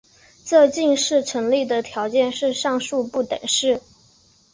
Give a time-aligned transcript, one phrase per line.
[0.43, 3.81] 这近似成立的条件是上述不等式。